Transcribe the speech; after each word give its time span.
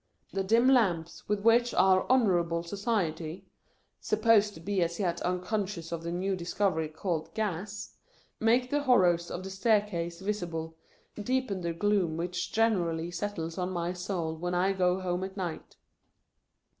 The 0.33 0.43
dim 0.43 0.67
lamps 0.67 1.29
with 1.29 1.41
which 1.41 1.75
our 1.75 2.09
Honourable 2.09 2.63
Society 2.63 3.45
(supposed 3.99 4.55
to 4.55 4.59
be 4.59 4.81
as 4.81 4.99
yet 4.99 5.21
unconscious 5.21 5.91
of 5.91 6.01
the 6.01 6.11
new 6.11 6.35
discovery 6.35 6.89
called 6.89 7.31
Gas) 7.35 7.97
make 8.39 8.71
the 8.71 8.81
horrors 8.81 9.29
of 9.29 9.43
the 9.43 9.51
staircase 9.51 10.19
visible, 10.19 10.75
deepen 11.21 11.61
the 11.61 11.71
gloom 11.73 12.17
which 12.17 12.51
generally 12.51 13.11
settles 13.11 13.59
on 13.59 13.69
my 13.69 13.93
soul 13.93 14.35
when 14.35 14.55
I 14.55 14.73
go 14.73 14.99
home 14.99 15.23
at 15.23 15.37
night. 15.37 15.75